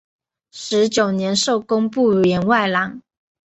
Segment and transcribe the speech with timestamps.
[0.49, 3.03] 十九年授工部员外郎。